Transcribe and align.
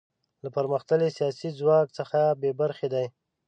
له 0.43 0.49
پرمختللي 0.55 1.09
سیاسي 1.17 1.49
ځواک 1.59 1.87
څخه 1.97 2.19
بې 2.41 2.51
برخې 2.61 2.87
دي. 2.93 3.05